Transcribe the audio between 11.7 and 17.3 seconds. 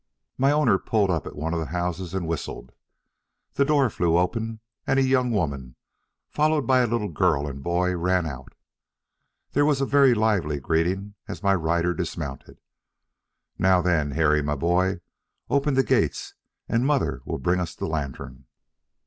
dismounted. "Now, then, Harry, my boy, open the gates, and mother